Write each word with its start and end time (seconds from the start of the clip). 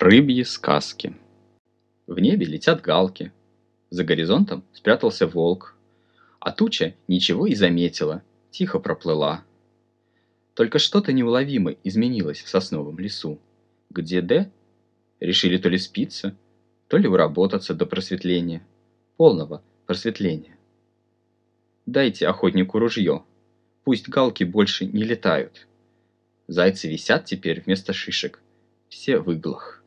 Рыбьи 0.00 0.44
сказки. 0.44 1.14
В 2.06 2.18
небе 2.20 2.46
летят 2.46 2.80
галки. 2.80 3.34
За 3.90 4.02
горизонтом 4.02 4.64
спрятался 4.72 5.26
волк. 5.26 5.76
А 6.38 6.52
туча 6.52 6.94
ничего 7.06 7.46
и 7.46 7.54
заметила, 7.54 8.22
тихо 8.50 8.78
проплыла. 8.78 9.44
Только 10.54 10.78
что-то 10.78 11.12
неуловимо 11.12 11.72
изменилось 11.84 12.40
в 12.40 12.48
сосновом 12.48 12.98
лесу, 12.98 13.38
где 13.90 14.22
Д 14.22 14.50
решили 15.20 15.58
то 15.58 15.68
ли 15.68 15.76
спиться, 15.76 16.34
то 16.88 16.96
ли 16.96 17.06
уработаться 17.06 17.74
до 17.74 17.84
просветления, 17.84 18.66
полного 19.18 19.62
просветления. 19.84 20.56
Дайте 21.84 22.26
охотнику 22.26 22.78
ружье, 22.78 23.22
пусть 23.84 24.08
галки 24.08 24.44
больше 24.44 24.86
не 24.86 25.02
летают. 25.02 25.68
Зайцы 26.48 26.88
висят 26.88 27.26
теперь 27.26 27.60
вместо 27.60 27.92
шишек, 27.92 28.40
все 28.88 29.18
в 29.18 29.30
иглах. 29.30 29.79